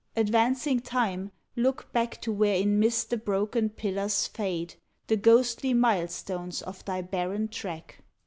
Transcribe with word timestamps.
Advancing 0.15 0.79
Time, 0.79 1.29
look 1.55 1.93
back 1.93 2.19
To 2.21 2.31
where 2.31 2.55
in 2.55 2.79
mist 2.79 3.11
the 3.11 3.17
broken 3.17 3.69
pillars 3.69 4.25
fade, 4.25 4.73
The 5.05 5.15
ghostly 5.15 5.75
milestones 5.75 6.63
of 6.63 6.83
thy 6.85 7.03
barren 7.03 7.49
track! 7.49 8.03